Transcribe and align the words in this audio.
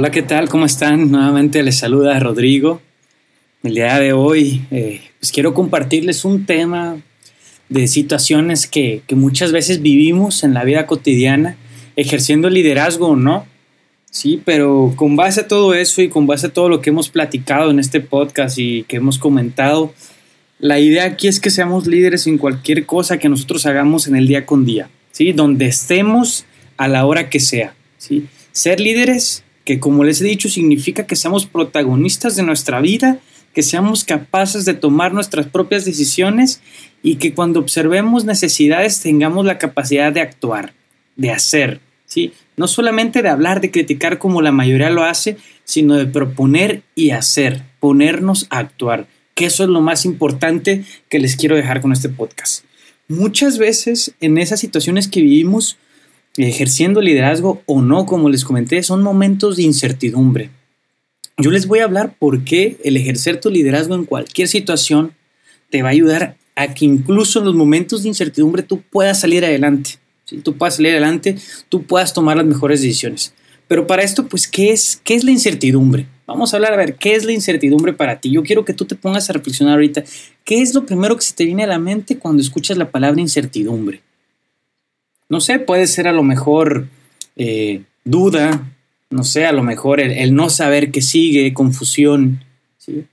Hola, 0.00 0.10
¿qué 0.10 0.22
tal? 0.22 0.48
¿Cómo 0.48 0.64
están? 0.64 1.10
Nuevamente 1.10 1.62
les 1.62 1.76
saluda 1.76 2.18
Rodrigo. 2.18 2.80
El 3.62 3.74
día 3.74 3.98
de 3.98 4.14
hoy 4.14 4.62
eh, 4.70 5.02
pues 5.18 5.30
quiero 5.30 5.52
compartirles 5.52 6.24
un 6.24 6.46
tema 6.46 6.96
de 7.68 7.86
situaciones 7.86 8.66
que, 8.66 9.02
que, 9.06 9.14
muchas 9.14 9.52
veces 9.52 9.82
vivimos 9.82 10.42
en 10.42 10.54
la 10.54 10.64
vida 10.64 10.86
cotidiana, 10.86 11.58
ejerciendo 11.96 12.48
liderazgo 12.48 13.08
o 13.08 13.16
no. 13.16 13.44
Sí, 14.10 14.40
pero 14.42 14.94
con 14.96 15.16
base 15.16 15.42
a 15.42 15.48
todo 15.48 15.74
eso 15.74 16.00
y 16.00 16.08
con 16.08 16.26
base 16.26 16.46
a 16.46 16.54
todo 16.54 16.70
lo 16.70 16.80
que 16.80 16.88
hemos 16.88 17.10
platicado 17.10 17.70
en 17.70 17.78
este 17.78 18.00
podcast 18.00 18.56
y 18.56 18.84
que 18.84 18.96
hemos 18.96 19.18
comentado, 19.18 19.92
la 20.58 20.80
idea 20.80 21.04
aquí 21.04 21.28
es 21.28 21.40
que 21.40 21.50
seamos 21.50 21.86
líderes 21.86 22.26
en 22.26 22.38
cualquier 22.38 22.86
cosa 22.86 23.18
que 23.18 23.28
nosotros 23.28 23.66
hagamos 23.66 24.08
en 24.08 24.16
el 24.16 24.26
día 24.26 24.46
con 24.46 24.64
día, 24.64 24.88
¿sí? 25.12 25.32
Donde 25.32 25.66
estemos 25.66 26.46
a 26.78 26.88
la 26.88 27.04
hora 27.04 27.28
que 27.28 27.38
sea, 27.38 27.74
¿sí? 27.98 28.28
Ser 28.52 28.80
líderes 28.80 29.44
que 29.64 29.80
como 29.80 30.04
les 30.04 30.20
he 30.20 30.24
dicho 30.24 30.48
significa 30.48 31.06
que 31.06 31.16
seamos 31.16 31.46
protagonistas 31.46 32.36
de 32.36 32.42
nuestra 32.42 32.80
vida, 32.80 33.18
que 33.54 33.62
seamos 33.62 34.04
capaces 34.04 34.64
de 34.64 34.74
tomar 34.74 35.12
nuestras 35.12 35.46
propias 35.46 35.84
decisiones 35.84 36.60
y 37.02 37.16
que 37.16 37.34
cuando 37.34 37.60
observemos 37.60 38.24
necesidades 38.24 39.00
tengamos 39.00 39.44
la 39.44 39.58
capacidad 39.58 40.12
de 40.12 40.20
actuar, 40.20 40.72
de 41.16 41.30
hacer, 41.30 41.80
¿sí? 42.06 42.32
No 42.56 42.68
solamente 42.68 43.22
de 43.22 43.28
hablar, 43.28 43.60
de 43.60 43.70
criticar 43.70 44.18
como 44.18 44.42
la 44.42 44.52
mayoría 44.52 44.90
lo 44.90 45.04
hace, 45.04 45.36
sino 45.64 45.96
de 45.96 46.06
proponer 46.06 46.82
y 46.94 47.10
hacer, 47.10 47.62
ponernos 47.80 48.46
a 48.50 48.58
actuar, 48.58 49.06
que 49.34 49.46
eso 49.46 49.64
es 49.64 49.70
lo 49.70 49.80
más 49.80 50.04
importante 50.04 50.84
que 51.08 51.18
les 51.18 51.36
quiero 51.36 51.56
dejar 51.56 51.80
con 51.80 51.92
este 51.92 52.08
podcast. 52.08 52.64
Muchas 53.08 53.58
veces 53.58 54.14
en 54.20 54.38
esas 54.38 54.60
situaciones 54.60 55.08
que 55.08 55.20
vivimos, 55.20 55.78
ejerciendo 56.36 57.00
liderazgo 57.00 57.62
o 57.66 57.82
no, 57.82 58.06
como 58.06 58.28
les 58.28 58.44
comenté, 58.44 58.82
son 58.82 59.02
momentos 59.02 59.56
de 59.56 59.64
incertidumbre. 59.64 60.50
Yo 61.36 61.50
les 61.50 61.66
voy 61.66 61.78
a 61.78 61.84
hablar 61.84 62.14
por 62.18 62.44
qué 62.44 62.78
el 62.84 62.96
ejercer 62.96 63.40
tu 63.40 63.50
liderazgo 63.50 63.94
en 63.94 64.04
cualquier 64.04 64.48
situación 64.48 65.14
te 65.70 65.82
va 65.82 65.88
a 65.88 65.92
ayudar 65.92 66.36
a 66.54 66.74
que 66.74 66.84
incluso 66.84 67.38
en 67.38 67.46
los 67.46 67.54
momentos 67.54 68.02
de 68.02 68.08
incertidumbre 68.08 68.62
tú 68.62 68.82
puedas 68.82 69.20
salir 69.20 69.44
adelante. 69.44 69.92
Si 70.26 70.38
tú 70.38 70.56
puedas 70.56 70.76
salir 70.76 70.92
adelante, 70.92 71.36
tú 71.68 71.84
puedas 71.84 72.12
tomar 72.12 72.36
las 72.36 72.46
mejores 72.46 72.82
decisiones. 72.82 73.32
Pero 73.66 73.86
para 73.86 74.02
esto, 74.02 74.26
pues, 74.26 74.46
¿qué 74.46 74.72
es, 74.72 75.00
¿qué 75.02 75.14
es 75.14 75.24
la 75.24 75.30
incertidumbre? 75.30 76.06
Vamos 76.26 76.52
a 76.52 76.56
hablar, 76.56 76.72
a 76.72 76.76
ver, 76.76 76.96
¿qué 76.96 77.14
es 77.14 77.24
la 77.24 77.32
incertidumbre 77.32 77.92
para 77.92 78.20
ti? 78.20 78.30
Yo 78.30 78.42
quiero 78.42 78.64
que 78.64 78.74
tú 78.74 78.84
te 78.84 78.94
pongas 78.94 79.30
a 79.30 79.32
reflexionar 79.32 79.74
ahorita. 79.74 80.04
¿Qué 80.44 80.60
es 80.60 80.74
lo 80.74 80.86
primero 80.86 81.16
que 81.16 81.22
se 81.22 81.34
te 81.34 81.44
viene 81.44 81.64
a 81.64 81.68
la 81.68 81.78
mente 81.78 82.18
cuando 82.18 82.42
escuchas 82.42 82.76
la 82.76 82.90
palabra 82.90 83.20
incertidumbre? 83.20 84.02
No 85.30 85.40
sé, 85.40 85.60
puede 85.60 85.86
ser 85.86 86.08
a 86.08 86.12
lo 86.12 86.22
mejor 86.22 86.88
eh, 87.36 87.84
duda, 88.04 88.68
no 89.10 89.24
sé, 89.24 89.46
a 89.46 89.52
lo 89.52 89.62
mejor 89.62 90.00
el, 90.00 90.34
no 90.34 90.50
saber 90.50 90.90
qué 90.90 91.00
sigue, 91.00 91.54
confusión. 91.54 92.44
¿sí? 92.76 93.04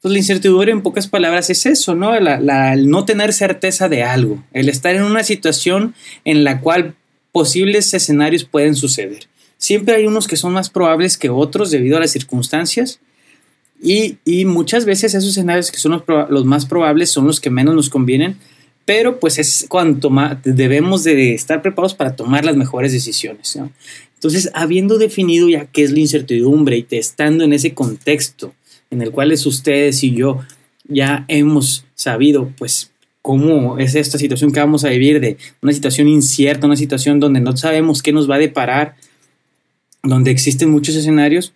Pues 0.00 0.12
la 0.12 0.18
incertidumbre 0.18 0.72
en 0.72 0.82
pocas 0.82 1.06
palabras 1.06 1.50
es 1.50 1.66
eso, 1.66 1.94
¿no? 1.94 2.14
el 2.14 2.90
no 2.90 3.04
tener 3.04 3.34
certeza 3.34 3.88
de 3.88 4.02
algo, 4.02 4.42
el 4.52 4.70
estar 4.70 4.94
en 4.94 5.02
una 5.02 5.22
situación 5.22 5.94
en 6.24 6.42
la 6.42 6.60
cual 6.60 6.94
posibles 7.32 7.92
escenarios 7.92 8.44
pueden 8.44 8.74
suceder. 8.74 9.28
Siempre 9.58 9.94
hay 9.94 10.06
unos 10.06 10.26
que 10.28 10.36
son 10.36 10.54
más 10.54 10.70
probables 10.70 11.18
que 11.18 11.28
otros 11.28 11.70
debido 11.70 11.98
a 11.98 12.00
las 12.00 12.12
circunstancias 12.12 12.98
y, 13.82 14.16
muchas 14.46 14.86
veces 14.86 15.14
esos 15.14 15.30
escenarios 15.30 15.70
que 15.70 15.78
son 15.78 16.02
los 16.30 16.44
más 16.46 16.64
probables 16.64 17.10
son 17.10 17.26
los 17.26 17.40
que 17.40 17.50
menos 17.50 17.74
nos 17.74 17.90
convienen 17.90 18.38
pero 18.86 19.18
pues 19.18 19.38
es 19.38 19.66
cuando 19.68 20.10
debemos 20.44 21.04
de 21.04 21.34
estar 21.34 21.60
preparados 21.60 21.94
para 21.94 22.16
tomar 22.16 22.44
las 22.44 22.56
mejores 22.56 22.92
decisiones. 22.92 23.58
Entonces, 24.14 24.50
habiendo 24.54 24.96
definido 24.96 25.48
ya 25.48 25.66
qué 25.66 25.82
es 25.82 25.90
la 25.90 25.98
incertidumbre 25.98 26.78
y 26.78 26.86
estando 26.96 27.44
en 27.44 27.52
ese 27.52 27.74
contexto 27.74 28.54
en 28.90 29.02
el 29.02 29.10
cual 29.10 29.32
es 29.32 29.44
ustedes 29.44 30.02
y 30.04 30.14
yo 30.14 30.40
ya 30.88 31.24
hemos 31.26 31.84
sabido 31.96 32.52
pues 32.56 32.92
cómo 33.22 33.76
es 33.78 33.96
esta 33.96 34.18
situación 34.18 34.52
que 34.52 34.60
vamos 34.60 34.84
a 34.84 34.90
vivir 34.90 35.20
de 35.20 35.36
una 35.60 35.72
situación 35.72 36.06
incierta, 36.06 36.68
una 36.68 36.76
situación 36.76 37.18
donde 37.18 37.40
no 37.40 37.56
sabemos 37.56 38.02
qué 38.02 38.12
nos 38.12 38.30
va 38.30 38.36
a 38.36 38.38
deparar, 38.38 38.94
donde 40.04 40.30
existen 40.30 40.70
muchos 40.70 40.94
escenarios, 40.94 41.52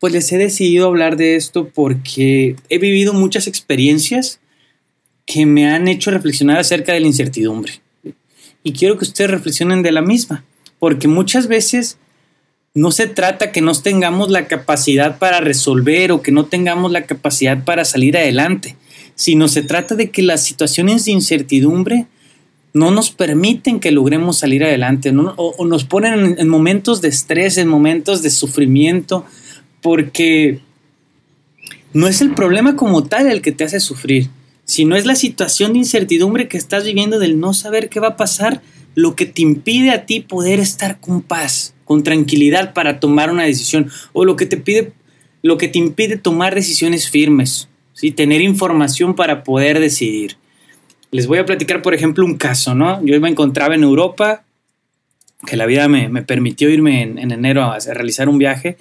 pues 0.00 0.12
les 0.12 0.32
he 0.32 0.38
decidido 0.38 0.88
hablar 0.88 1.16
de 1.16 1.36
esto 1.36 1.68
porque 1.72 2.56
he 2.68 2.78
vivido 2.78 3.14
muchas 3.14 3.46
experiencias 3.46 4.40
que 5.26 5.46
me 5.46 5.66
han 5.70 5.88
hecho 5.88 6.10
reflexionar 6.10 6.58
acerca 6.58 6.92
de 6.92 7.00
la 7.00 7.06
incertidumbre. 7.06 7.80
Y 8.64 8.72
quiero 8.72 8.96
que 8.98 9.04
ustedes 9.04 9.30
reflexionen 9.30 9.82
de 9.82 9.92
la 9.92 10.02
misma, 10.02 10.44
porque 10.78 11.08
muchas 11.08 11.48
veces 11.48 11.98
no 12.74 12.90
se 12.90 13.06
trata 13.06 13.52
que 13.52 13.60
no 13.60 13.74
tengamos 13.74 14.30
la 14.30 14.46
capacidad 14.46 15.18
para 15.18 15.40
resolver 15.40 16.12
o 16.12 16.22
que 16.22 16.32
no 16.32 16.46
tengamos 16.46 16.90
la 16.90 17.02
capacidad 17.02 17.64
para 17.64 17.84
salir 17.84 18.16
adelante, 18.16 18.76
sino 19.14 19.48
se 19.48 19.62
trata 19.62 19.94
de 19.94 20.10
que 20.10 20.22
las 20.22 20.44
situaciones 20.44 21.04
de 21.04 21.12
incertidumbre 21.12 22.06
no 22.72 22.90
nos 22.90 23.10
permiten 23.10 23.80
que 23.80 23.90
logremos 23.90 24.38
salir 24.38 24.64
adelante 24.64 25.12
o, 25.36 25.64
nos 25.66 25.84
ponen 25.84 26.36
en 26.38 26.48
momentos 26.48 27.02
de 27.02 27.08
estrés, 27.08 27.58
en 27.58 27.68
momentos 27.68 28.22
de 28.22 28.30
sufrimiento, 28.30 29.26
porque 29.82 30.60
no 31.92 32.08
es 32.08 32.22
el 32.22 32.32
problema 32.32 32.76
como 32.76 33.04
tal 33.04 33.30
el 33.30 33.42
que 33.42 33.52
te 33.52 33.64
hace 33.64 33.80
sufrir, 33.80 34.30
si 34.64 34.84
no 34.84 34.96
es 34.96 35.06
la 35.06 35.16
situación 35.16 35.72
de 35.72 35.80
incertidumbre 35.80 36.48
que 36.48 36.56
estás 36.56 36.84
viviendo 36.84 37.18
del 37.18 37.40
no 37.40 37.52
saber 37.52 37.88
qué 37.88 38.00
va 38.00 38.08
a 38.08 38.16
pasar, 38.16 38.62
lo 38.94 39.16
que 39.16 39.26
te 39.26 39.42
impide 39.42 39.90
a 39.90 40.06
ti 40.06 40.20
poder 40.20 40.60
estar 40.60 41.00
con 41.00 41.22
paz, 41.22 41.74
con 41.84 42.02
tranquilidad 42.02 42.72
para 42.74 43.00
tomar 43.00 43.30
una 43.30 43.44
decisión, 43.44 43.90
o 44.12 44.24
lo 44.24 44.36
que 44.36 44.46
te 44.46 44.56
pide, 44.56 44.92
lo 45.42 45.58
que 45.58 45.68
te 45.68 45.78
impide 45.78 46.16
tomar 46.16 46.54
decisiones 46.54 47.10
firmes, 47.10 47.68
¿sí? 47.92 48.10
tener 48.10 48.40
información 48.40 49.14
para 49.14 49.44
poder 49.44 49.80
decidir. 49.80 50.36
Les 51.10 51.26
voy 51.26 51.38
a 51.38 51.46
platicar, 51.46 51.82
por 51.82 51.94
ejemplo, 51.94 52.24
un 52.24 52.36
caso, 52.36 52.74
¿no? 52.74 53.04
Yo 53.04 53.20
me 53.20 53.28
encontraba 53.28 53.74
en 53.74 53.82
Europa, 53.82 54.44
que 55.46 55.56
la 55.56 55.66
vida 55.66 55.88
me, 55.88 56.22
permitió 56.22 56.70
irme 56.70 57.02
en, 57.02 57.18
en 57.18 57.32
enero 57.32 57.64
a 57.64 57.78
realizar 57.78 58.28
un 58.28 58.38
viaje, 58.38 58.78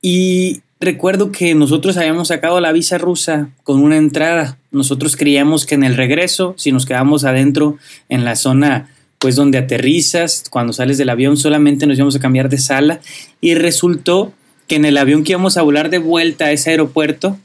y 0.00 0.62
recuerdo 0.80 1.32
que 1.32 1.54
nosotros 1.54 1.96
habíamos 1.96 2.28
sacado 2.28 2.60
la 2.60 2.72
visa 2.72 2.98
rusa 2.98 3.50
con 3.64 3.82
una 3.82 3.96
entrada. 3.96 4.58
Nosotros 4.70 5.16
creíamos 5.16 5.66
que 5.66 5.74
en 5.74 5.84
el 5.84 5.96
regreso, 5.96 6.54
si 6.56 6.72
nos 6.72 6.86
quedamos 6.86 7.24
adentro 7.24 7.76
en 8.08 8.24
la 8.24 8.36
zona 8.36 8.90
pues 9.18 9.34
donde 9.34 9.58
aterrizas, 9.58 10.44
cuando 10.48 10.72
sales 10.72 10.96
del 10.96 11.10
avión 11.10 11.36
solamente 11.36 11.86
nos 11.86 11.98
íbamos 11.98 12.14
a 12.14 12.20
cambiar 12.20 12.48
de 12.48 12.58
sala 12.58 13.00
y 13.40 13.54
resultó 13.54 14.32
que 14.68 14.76
en 14.76 14.84
el 14.84 14.96
avión 14.96 15.24
que 15.24 15.32
íbamos 15.32 15.56
a 15.56 15.62
volar 15.62 15.90
de 15.90 15.98
vuelta 15.98 16.46
a 16.46 16.52
ese 16.52 16.70
aeropuerto 16.70 17.36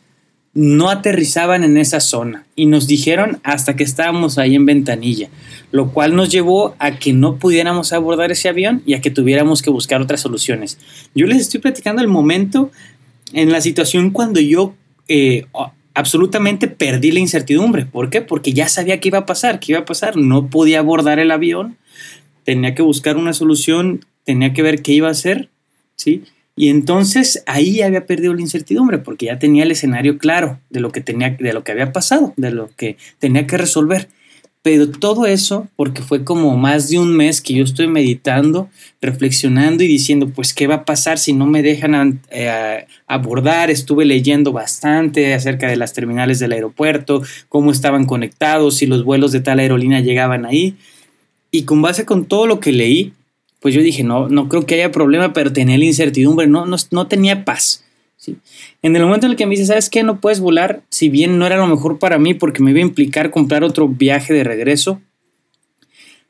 no 0.54 0.90
aterrizaban 0.90 1.64
en 1.64 1.78
esa 1.78 2.00
zona 2.00 2.46
y 2.56 2.68
nos 2.68 2.86
dijeron 2.86 3.40
hasta 3.44 3.76
que 3.76 3.84
estábamos 3.84 4.38
ahí 4.38 4.56
en 4.56 4.66
ventanilla, 4.66 5.30
lo 5.72 5.92
cual 5.92 6.16
nos 6.16 6.30
llevó 6.30 6.76
a 6.78 7.00
que 7.00 7.12
no 7.12 7.38
pudiéramos 7.38 7.92
abordar 7.92 8.32
ese 8.32 8.50
avión 8.50 8.84
y 8.86 8.94
a 8.94 9.02
que 9.02 9.10
tuviéramos 9.10 9.62
que 9.64 9.72
buscar 9.72 10.02
otras 10.02 10.22
soluciones. 10.22 10.78
Yo 11.16 11.26
les 11.26 11.40
estoy 11.42 11.60
platicando 11.60 12.02
el 12.02 12.08
momento 12.08 12.72
en 13.34 13.52
la 13.52 13.62
situación 13.62 14.12
cuando 14.12 14.40
yo 14.40 14.76
eh, 15.08 15.48
absolutamente 15.96 16.68
perdí 16.68 17.12
la 17.12 17.20
incertidumbre. 17.20 17.86
¿Por 17.86 18.12
qué? 18.12 18.22
Porque 18.22 18.54
ya 18.54 18.68
sabía 18.68 19.00
qué 19.00 19.08
iba 19.10 19.20
a 19.20 19.26
pasar, 19.26 19.60
qué 19.60 19.72
iba 19.72 19.82
a 19.82 19.86
pasar. 19.86 20.18
No 20.18 20.50
podía 20.50 20.80
abordar 20.80 21.18
el 21.18 21.32
avión, 21.32 21.78
tenía 22.44 22.76
que 22.76 22.84
buscar 22.84 23.18
una 23.18 23.34
solución, 23.34 24.06
tenía 24.24 24.54
que 24.54 24.62
ver 24.62 24.84
qué 24.84 24.94
iba 24.94 25.08
a 25.08 25.12
hacer, 25.12 25.50
¿sí? 25.96 26.24
Y 26.56 26.70
entonces 26.70 27.44
ahí 27.48 27.82
había 27.82 28.06
perdido 28.06 28.34
la 28.34 28.42
incertidumbre 28.42 29.00
porque 29.00 29.26
ya 29.28 29.40
tenía 29.40 29.64
el 29.64 29.72
escenario 29.72 30.18
claro 30.18 30.60
de 30.70 30.82
lo 30.82 30.92
que 30.92 31.02
tenía, 31.02 31.32
de 31.32 31.54
lo 31.54 31.64
que 31.64 31.72
había 31.72 31.92
pasado, 31.92 32.34
de 32.38 32.52
lo 32.52 32.70
que 32.76 32.98
tenía 33.20 33.48
que 33.48 33.58
resolver. 33.58 34.08
Pero 34.64 34.90
todo 34.90 35.26
eso, 35.26 35.68
porque 35.76 36.02
fue 36.02 36.24
como 36.24 36.56
más 36.56 36.88
de 36.88 36.98
un 36.98 37.18
mes 37.18 37.42
que 37.42 37.54
yo 37.54 37.66
estoy 37.66 37.88
meditando, 37.88 38.70
reflexionando 39.02 39.84
y 39.84 39.88
diciendo, 39.88 40.30
pues, 40.30 40.54
¿qué 40.54 40.68
va 40.68 40.76
a 40.76 40.86
pasar 40.86 41.20
si 41.20 41.34
no 41.34 41.46
me 41.46 41.62
dejan 41.62 42.22
eh, 42.32 42.86
abordar? 43.06 43.70
Estuve 43.70 44.06
leyendo 44.06 44.54
bastante 44.54 45.34
acerca 45.34 45.68
de 45.68 45.76
las 45.76 45.92
terminales 45.92 46.40
del 46.40 46.54
aeropuerto, 46.54 47.24
cómo 47.50 47.74
estaban 47.74 48.06
conectados, 48.06 48.78
si 48.78 48.86
los 48.86 49.04
vuelos 49.04 49.34
de 49.34 49.42
tal 49.42 49.60
aerolínea 49.60 50.00
llegaban 50.00 50.46
ahí. 50.46 50.78
Y 51.52 51.64
con 51.64 51.82
base 51.82 52.06
con 52.06 52.24
todo 52.24 52.48
lo 52.48 52.62
que 52.62 52.72
leí, 52.72 53.12
pues 53.64 53.74
yo 53.74 53.82
dije, 53.82 54.04
no, 54.04 54.28
no 54.28 54.50
creo 54.50 54.66
que 54.66 54.76
haya 54.76 54.92
problema, 54.92 55.32
pero 55.32 55.54
tenía 55.54 55.78
la 55.78 55.86
incertidumbre, 55.86 56.48
no, 56.48 56.66
no, 56.66 56.76
no 56.92 57.08
tenía 57.08 57.46
paz. 57.46 57.86
En 58.82 58.94
el 58.94 59.04
momento 59.04 59.26
en 59.26 59.32
el 59.32 59.38
que 59.38 59.46
me 59.46 59.52
dice, 59.52 59.68
¿sabes 59.68 59.90
qué? 59.90 60.04
No 60.04 60.20
puedes 60.20 60.42
volar, 60.42 60.84
si 60.90 61.08
bien 61.08 61.40
no 61.40 61.46
era 61.46 61.56
lo 61.56 61.68
mejor 61.68 61.98
para 61.98 62.20
mí 62.20 62.34
porque 62.34 62.62
me 62.62 62.72
iba 62.72 62.80
a 62.80 62.84
implicar 62.84 63.32
comprar 63.32 63.64
otro 63.64 63.88
viaje 63.88 64.34
de 64.34 64.44
regreso, 64.44 65.02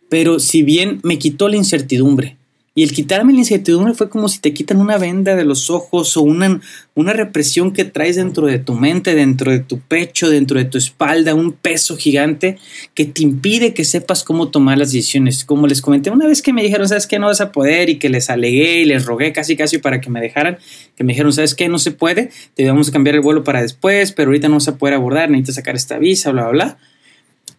pero 0.10 0.38
si 0.38 0.62
bien 0.62 1.00
me 1.02 1.18
quitó 1.18 1.50
la 1.50 1.58
incertidumbre 1.58 2.38
Y 2.76 2.82
el 2.82 2.92
quitarme 2.92 3.34
la 3.34 3.40
incertidumbre 3.40 3.94
fue 3.94 4.10
como 4.10 4.28
si 4.28 4.40
te 4.40 4.52
quitan 4.52 4.80
una 4.80 4.98
venda 4.98 5.36
de 5.36 5.46
los 5.46 5.70
ojos 5.70 6.18
o 6.18 6.24
una, 6.24 6.60
una 6.96 7.14
represión 7.14 7.72
que 7.72 7.86
traes 7.86 8.16
dentro 8.16 8.48
de 8.48 8.58
tu 8.58 8.74
mente, 8.74 9.14
dentro 9.14 9.52
de 9.52 9.60
tu 9.60 9.80
pecho, 9.80 10.28
dentro 10.28 10.58
de 10.58 10.66
tu 10.66 10.80
espalda, 10.80 11.36
un 11.36 11.52
peso 11.54 11.98
gigante 11.98 12.58
que 12.96 13.06
te 13.06 13.22
impide 13.22 13.76
que 13.76 13.86
sepas 13.86 14.24
cómo 14.24 14.50
tomar 14.50 14.80
las 14.80 14.92
decisiones. 14.92 15.46
Como 15.46 15.68
les 15.68 15.84
comenté 15.84 16.10
una 16.10 16.26
vez 16.26 16.42
que 16.42 16.52
me 16.52 16.64
dijeron, 16.64 16.90
¿sabes 16.90 17.06
qué? 17.06 17.20
No 17.20 17.28
vas 17.28 17.42
a 17.42 17.52
poder 17.52 17.92
y 17.92 18.00
que 18.00 18.10
les 18.10 18.32
alegué 18.32 18.82
y 18.82 18.86
les 18.86 19.06
rogué 19.06 19.34
casi 19.34 19.56
casi 19.56 19.78
para 19.78 20.02
que 20.02 20.10
me 20.10 20.20
dejaran, 20.20 20.58
que 20.96 21.04
me 21.04 21.14
dijeron, 21.14 21.32
¿sabes 21.32 21.54
qué? 21.54 21.70
No 21.70 21.78
se 21.78 21.92
puede, 21.92 22.32
te 22.56 22.66
vamos 22.66 22.90
a 22.90 22.92
cambiar 22.92 23.16
el 23.16 23.22
vuelo 23.22 23.44
para 23.44 23.62
después, 23.62 24.14
pero 24.14 24.30
ahorita 24.30 24.48
no 24.48 24.56
vas 24.56 24.68
a 24.68 24.78
poder 24.78 24.96
abordar, 24.96 25.30
necesitas 25.30 25.56
sacar 25.56 25.76
esta 25.76 26.00
visa, 26.00 26.32
bla, 26.32 26.50
bla, 26.50 26.52
bla 26.52 26.78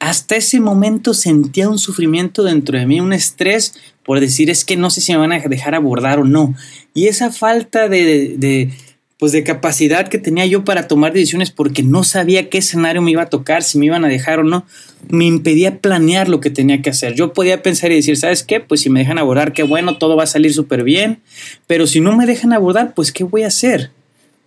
hasta 0.08 0.36
ese 0.36 0.60
momento 0.60 1.14
sentía 1.14 1.68
un 1.68 1.78
sufrimiento 1.78 2.42
dentro 2.42 2.78
de 2.78 2.86
mí, 2.86 3.00
un 3.00 3.14
estrés 3.14 3.74
por 4.04 4.20
decir 4.20 4.50
es 4.50 4.64
que 4.64 4.76
no 4.76 4.90
sé 4.90 5.00
si 5.00 5.12
me 5.12 5.18
van 5.18 5.32
a 5.32 5.38
dejar 5.40 5.74
abordar 5.74 6.18
o 6.18 6.24
no. 6.24 6.54
Y 6.92 7.06
esa 7.06 7.32
falta 7.32 7.88
de, 7.88 8.70
pues 9.18 9.32
de 9.32 9.42
capacidad 9.44 10.08
que 10.08 10.18
tenía 10.18 10.44
yo 10.44 10.62
para 10.62 10.88
tomar 10.88 11.14
decisiones 11.14 11.50
porque 11.50 11.82
no 11.82 12.04
sabía 12.04 12.50
qué 12.50 12.58
escenario 12.58 13.00
me 13.00 13.12
iba 13.12 13.22
a 13.22 13.30
tocar, 13.30 13.62
si 13.62 13.78
me 13.78 13.86
iban 13.86 14.04
a 14.04 14.08
dejar 14.08 14.40
o 14.40 14.44
no, 14.44 14.66
me 15.08 15.24
impedía 15.24 15.78
planear 15.78 16.28
lo 16.28 16.40
que 16.40 16.50
tenía 16.50 16.82
que 16.82 16.90
hacer. 16.90 17.14
Yo 17.14 17.32
podía 17.32 17.62
pensar 17.62 17.90
y 17.90 17.96
decir, 17.96 18.18
¿sabes 18.18 18.42
qué? 18.42 18.60
Pues 18.60 18.82
si 18.82 18.90
me 18.90 19.00
dejan 19.00 19.18
abordar, 19.18 19.54
qué 19.54 19.62
bueno, 19.62 19.96
todo 19.96 20.16
va 20.16 20.24
a 20.24 20.26
salir 20.26 20.52
súper 20.52 20.84
bien, 20.84 21.22
pero 21.66 21.86
si 21.86 22.00
no 22.00 22.14
me 22.14 22.26
dejan 22.26 22.52
abordar, 22.52 22.92
pues 22.92 23.10
¿qué 23.10 23.24
voy 23.24 23.44
a 23.44 23.46
hacer? 23.46 23.90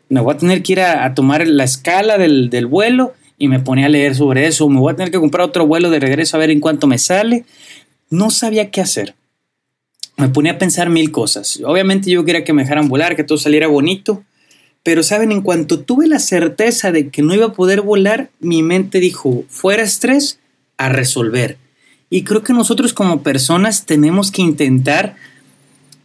Me 0.09 0.21
voy 0.21 0.35
a 0.35 0.37
tener 0.37 0.61
que 0.61 0.73
ir 0.73 0.81
a, 0.81 1.11
tomar 1.15 1.47
la 1.47 1.63
escala 1.63 2.19
del, 2.19 2.51
del 2.51 2.67
vuelo 2.67 3.15
y 3.37 3.47
me 3.47 3.59
ponía 3.59 3.85
a 3.85 3.89
leer 3.89 4.15
sobre 4.15 4.47
eso, 4.47 4.67
me 4.69 4.79
voy 4.79 4.93
a 4.93 4.95
tener 4.95 5.11
que 5.11 5.19
comprar 5.19 5.47
otro 5.47 5.67
vuelo 5.67 5.89
de 5.89 5.99
regreso 5.99 6.37
a 6.37 6.39
ver 6.39 6.49
en 6.49 6.59
cuánto 6.59 6.87
me 6.87 6.97
sale. 6.97 7.45
No 8.09 8.29
sabía 8.29 8.71
qué 8.71 8.81
hacer 8.81 9.15
me 10.17 10.29
ponía 10.29 10.53
a 10.53 10.57
pensar 10.57 10.89
mil 10.89 11.11
cosas. 11.11 11.59
Obviamente 11.63 12.09
yo 12.09 12.25
quería 12.25 12.43
que 12.43 12.53
me 12.53 12.63
dejaran 12.63 12.89
volar, 12.89 13.15
que 13.15 13.23
todo 13.23 13.37
saliera 13.37 13.67
bonito, 13.67 14.23
pero 14.83 15.03
saben, 15.03 15.31
en 15.31 15.41
cuanto 15.41 15.79
tuve 15.81 16.07
la 16.07 16.19
certeza 16.19 16.91
de 16.91 17.09
que 17.09 17.21
no 17.21 17.35
iba 17.35 17.45
a 17.47 17.53
poder 17.53 17.81
volar, 17.81 18.31
mi 18.39 18.63
mente 18.63 18.99
dijo, 18.99 19.43
fuera 19.47 19.83
estrés, 19.83 20.39
a 20.77 20.89
resolver. 20.89 21.57
Y 22.09 22.23
creo 22.23 22.41
que 22.41 22.53
nosotros 22.53 22.93
como 22.93 23.21
personas 23.21 23.85
tenemos 23.85 24.31
que 24.31 24.41
intentar 24.41 25.15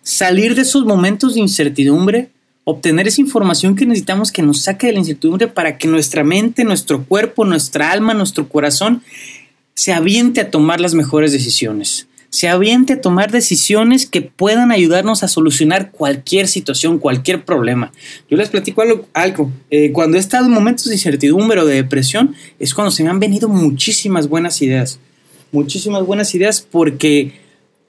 salir 0.02 0.54
de 0.54 0.62
esos 0.62 0.84
momentos 0.84 1.34
de 1.34 1.40
incertidumbre, 1.40 2.30
obtener 2.64 3.08
esa 3.08 3.20
información 3.20 3.74
que 3.76 3.86
necesitamos 3.86 4.30
que 4.30 4.42
nos 4.42 4.62
saque 4.62 4.86
de 4.86 4.94
la 4.94 5.00
incertidumbre 5.00 5.48
para 5.48 5.78
que 5.78 5.88
nuestra 5.88 6.24
mente, 6.24 6.64
nuestro 6.64 7.04
cuerpo, 7.04 7.44
nuestra 7.44 7.90
alma, 7.90 8.14
nuestro 8.14 8.48
corazón 8.48 9.02
se 9.74 9.92
aviente 9.92 10.40
a 10.40 10.50
tomar 10.50 10.80
las 10.80 10.94
mejores 10.94 11.32
decisiones 11.32 12.06
se 12.32 12.48
aviente 12.48 12.94
a 12.94 13.00
tomar 13.02 13.30
decisiones 13.30 14.06
que 14.06 14.22
puedan 14.22 14.72
ayudarnos 14.72 15.22
a 15.22 15.28
solucionar 15.28 15.90
cualquier 15.90 16.48
situación, 16.48 16.98
cualquier 16.98 17.44
problema. 17.44 17.92
Yo 18.30 18.38
les 18.38 18.48
platico 18.48 18.82
algo. 19.12 19.52
Eh, 19.70 19.92
cuando 19.92 20.16
he 20.16 20.20
estado 20.20 20.46
en 20.46 20.52
momentos 20.52 20.86
de 20.86 20.94
incertidumbre 20.94 21.60
o 21.60 21.66
de 21.66 21.74
depresión, 21.74 22.34
es 22.58 22.72
cuando 22.72 22.90
se 22.90 23.04
me 23.04 23.10
han 23.10 23.20
venido 23.20 23.50
muchísimas 23.50 24.30
buenas 24.30 24.62
ideas. 24.62 24.98
Muchísimas 25.52 26.06
buenas 26.06 26.34
ideas 26.34 26.62
porque 26.62 27.32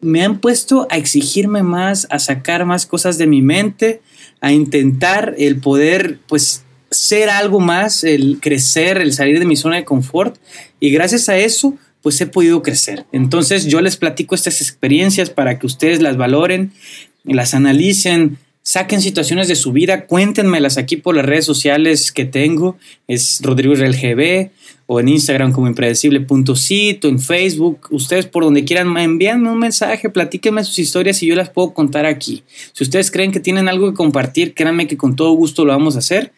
me 0.04 0.24
han 0.24 0.40
puesto 0.40 0.88
a 0.90 0.98
exigirme 0.98 1.64
más, 1.64 2.08
a 2.10 2.20
sacar 2.20 2.66
más 2.66 2.86
cosas 2.86 3.18
de 3.18 3.28
mi 3.28 3.42
mente, 3.42 4.02
a 4.42 4.52
intentar 4.52 5.36
el 5.38 5.58
poder, 5.58 6.20
pues, 6.28 6.64
ser 6.92 7.30
algo 7.30 7.60
más, 7.60 8.04
el 8.04 8.40
crecer, 8.40 8.98
el 8.98 9.14
salir 9.14 9.40
de 9.40 9.46
mi 9.46 9.56
zona 9.56 9.78
de 9.78 9.86
confort. 9.86 10.38
Y 10.80 10.92
gracias 10.92 11.30
a 11.30 11.38
eso, 11.38 11.78
pues 12.02 12.20
he 12.22 12.28
podido 12.28 12.62
crecer. 12.62 13.06
Entonces 13.12 13.66
yo 13.66 13.82
les 13.82 13.98
platico 13.98 14.36
estas 14.36 14.62
experiencias 14.62 15.30
para 15.30 15.58
que 15.58 15.66
ustedes 15.66 16.02
las 16.02 16.18
valoren, 16.18 16.72
las 17.24 17.54
analicen, 17.54 18.38
saquen 18.62 19.02
situaciones 19.02 19.48
de 19.48 19.56
su 19.56 19.72
vida, 19.72 20.06
cuéntenmelas 20.06 20.78
aquí 20.78 20.98
por 20.98 21.16
las 21.16 21.26
redes 21.26 21.46
sociales 21.46 22.12
que 22.12 22.26
tengo, 22.26 22.78
es 23.08 23.40
Rodrigo 23.42 23.74
GB 23.74 24.52
o 24.94 25.00
en 25.00 25.10
Instagram 25.10 25.52
como 25.52 25.68
impredecible.cito, 25.68 27.08
en 27.08 27.20
Facebook, 27.20 27.88
ustedes 27.90 28.28
por 28.28 28.44
donde 28.44 28.64
quieran, 28.64 28.96
envíenme 28.96 29.50
un 29.50 29.58
mensaje, 29.58 30.10
platíquenme 30.10 30.64
sus 30.64 30.78
historias 30.78 31.24
y 31.24 31.28
yo 31.28 31.36
las 31.36 31.50
puedo 31.50 31.74
contar 31.74 32.06
aquí. 32.06 32.44
Si 32.74 32.84
ustedes 32.84 33.10
creen 33.10 33.32
que 33.32 33.40
tienen 33.40 33.68
algo 33.68 33.90
que 33.90 33.96
compartir, 33.96 34.54
créanme 34.54 34.86
que 34.86 34.96
con 34.96 35.16
todo 35.16 35.32
gusto 35.32 35.66
lo 35.66 35.74
vamos 35.74 35.96
a 35.96 36.00
hacer. 36.00 36.32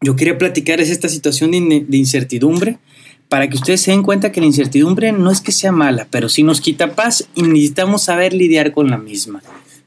Yo 0.00 0.14
quería 0.14 0.38
platicar 0.38 0.80
esta 0.80 1.08
situación 1.08 1.50
de 1.50 1.96
incertidumbre 1.96 2.78
para 3.28 3.48
que 3.48 3.56
ustedes 3.56 3.80
se 3.80 3.90
den 3.90 4.02
cuenta 4.02 4.30
que 4.30 4.40
la 4.40 4.46
incertidumbre 4.46 5.10
no 5.10 5.30
es 5.30 5.40
que 5.40 5.52
sea 5.52 5.72
mala, 5.72 6.06
pero 6.10 6.28
sí 6.28 6.44
nos 6.44 6.60
quita 6.60 6.94
paz 6.94 7.28
y 7.34 7.42
necesitamos 7.42 8.04
saber 8.04 8.34
lidiar 8.34 8.72
con 8.72 8.90
la 8.90 8.98
misma. 8.98 9.42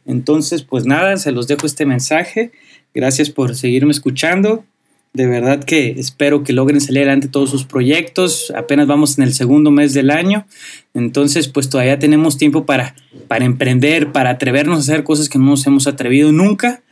Entonces, 0.06 0.64
pues 0.64 0.86
nada, 0.86 1.16
se 1.18 1.32
los 1.32 1.48
dejo 1.48 1.66
este 1.66 1.86
mensaje. 1.86 2.52
Gracias 2.94 3.30
por 3.30 3.56
seguirme 3.56 3.92
escuchando. 3.92 4.66
De 5.16 5.28
verdad 5.28 5.64
que 5.64 5.92
espero 5.92 6.44
que 6.44 6.52
logren 6.52 6.82
salir 6.82 7.04
adelante 7.04 7.30
todos 7.30 7.50
sus 7.50 7.64
proyectos. 7.64 8.52
Apenas 8.54 8.86
vamos 8.86 9.18
en 9.18 9.24
el 9.24 9.34
segundo 9.34 9.72
mes 9.72 9.94
del 9.94 10.12
año. 10.12 10.46
Entonces, 10.94 11.48
pues 11.48 11.70
todavía 11.70 11.98
tenemos 11.98 12.38
tiempo 12.38 12.66
para, 12.66 12.96
para 13.30 13.46
emprender, 13.46 14.12
para 14.12 14.32
atrevernos 14.32 14.76
a 14.76 14.82
hacer 14.82 15.06
cosas 15.06 15.30
que 15.30 15.40
no 15.40 15.46
nos 15.46 15.66
hemos 15.68 15.88
atrevido 15.88 16.34
nunca. 16.34 16.84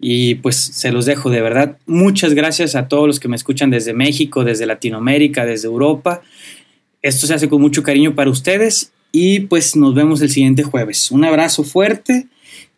Y 0.00 0.36
pues 0.36 0.56
se 0.56 0.92
los 0.92 1.04
dejo 1.04 1.28
de 1.28 1.42
verdad. 1.42 1.76
Muchas 1.84 2.32
gracias 2.32 2.74
a 2.74 2.88
todos 2.88 3.06
los 3.06 3.20
que 3.20 3.28
me 3.28 3.36
escuchan 3.36 3.68
desde 3.68 3.92
México, 3.92 4.44
desde 4.44 4.64
Latinoamérica, 4.64 5.44
desde 5.44 5.68
Europa. 5.68 6.22
Esto 7.02 7.26
se 7.26 7.34
hace 7.34 7.50
con 7.50 7.60
mucho 7.60 7.82
cariño 7.82 8.14
para 8.14 8.30
ustedes 8.30 8.92
y 9.12 9.40
pues 9.40 9.76
nos 9.76 9.94
vemos 9.94 10.22
el 10.22 10.30
siguiente 10.30 10.62
jueves. 10.62 11.10
Un 11.10 11.26
abrazo 11.26 11.64
fuerte. 11.64 12.28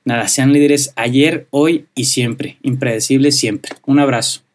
Nada, 0.05 0.27
sean 0.27 0.53
líderes 0.53 0.93
ayer, 0.97 1.47
hoy 1.51 1.85
y 1.95 2.07
siempre. 2.07 2.59
Impredecibles 2.63 3.37
siempre. 3.37 3.71
Un 3.87 4.01
abrazo. 4.01 4.50